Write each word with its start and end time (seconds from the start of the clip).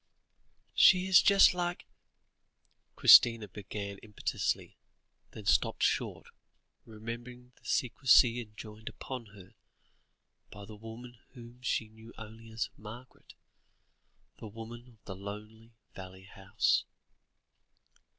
"She 0.73 1.05
is 1.05 1.21
just 1.21 1.53
like" 1.53 1.85
Christina 2.95 3.47
began 3.47 3.99
impetuously, 4.01 4.79
then 5.29 5.45
stopped 5.45 5.83
short, 5.83 6.25
remembering 6.85 7.51
the 7.61 7.65
secrecy 7.65 8.41
enjoined 8.41 8.89
upon 8.89 9.27
her, 9.35 9.53
by 10.49 10.65
the 10.65 10.75
woman 10.75 11.19
whom 11.33 11.61
she 11.61 11.87
knew 11.87 12.11
only 12.17 12.49
as 12.51 12.71
"Margaret," 12.75 13.35
the 14.39 14.47
woman 14.47 14.87
of 14.87 15.05
the 15.05 15.15
lonely 15.15 15.75
valley 15.93 16.23
house. 16.25 16.83